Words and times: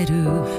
i 0.00 0.06
better 0.06 0.49